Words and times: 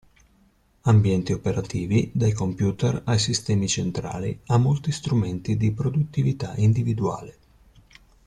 Ambienti 0.93 1.31
operativi 1.31 2.09
dai 2.11 2.31
computer 2.33 3.03
ai 3.05 3.19
sistemi 3.19 3.67
centrali, 3.67 4.35
a 4.47 4.57
molti 4.57 4.91
strumenti 4.91 5.57
di 5.57 5.71
produttività 5.71 6.55
individuale. 6.55 7.37